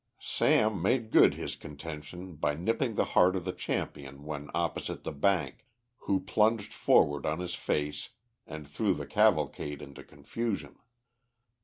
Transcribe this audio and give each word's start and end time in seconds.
Sam 0.19 0.81
made 0.81 1.11
good 1.11 1.35
his 1.35 1.55
contention 1.55 2.33
by 2.33 2.55
nipping 2.55 2.95
the 2.95 3.05
heart 3.13 3.35
of 3.35 3.45
the 3.45 3.51
champion 3.51 4.23
when 4.25 4.49
opposite 4.55 5.03
the 5.03 5.11
bank, 5.11 5.63
who 6.07 6.19
plunged 6.19 6.73
forward 6.73 7.23
on 7.23 7.37
his 7.39 7.53
face 7.53 8.09
and 8.47 8.67
threw 8.67 8.95
the 8.95 9.05
cavalcade 9.05 9.79
into 9.79 10.03
confusion. 10.03 10.79